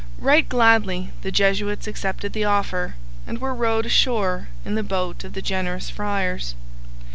[0.17, 2.95] Right gladly the Jesuits accepted the offer
[3.27, 6.55] and were rowed ashore in the boat of the generous friars.